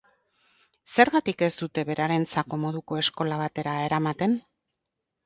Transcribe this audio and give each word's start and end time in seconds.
Zergatik 0.93 1.43
ez 1.47 1.51
dute 1.59 1.83
berarentzako 1.89 2.59
moduko 2.63 2.97
eskola 3.03 3.39
batera 3.43 3.77
eramaten? 3.91 4.35